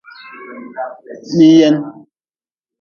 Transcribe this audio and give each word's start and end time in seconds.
Miyen. 1.35 1.75